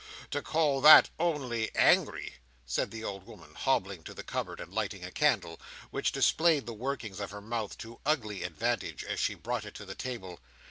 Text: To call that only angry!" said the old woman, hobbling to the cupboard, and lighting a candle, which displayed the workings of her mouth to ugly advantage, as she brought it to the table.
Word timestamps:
To 0.31 0.41
call 0.41 0.81
that 0.81 1.11
only 1.19 1.69
angry!" 1.75 2.37
said 2.65 2.89
the 2.89 3.03
old 3.03 3.23
woman, 3.27 3.53
hobbling 3.53 4.01
to 4.05 4.15
the 4.15 4.23
cupboard, 4.23 4.59
and 4.59 4.73
lighting 4.73 5.03
a 5.05 5.11
candle, 5.11 5.61
which 5.91 6.11
displayed 6.11 6.65
the 6.65 6.73
workings 6.73 7.19
of 7.19 7.29
her 7.29 7.39
mouth 7.39 7.77
to 7.77 7.99
ugly 8.03 8.41
advantage, 8.41 9.03
as 9.03 9.19
she 9.19 9.35
brought 9.35 9.63
it 9.63 9.75
to 9.75 9.85
the 9.85 9.93
table. 9.93 10.39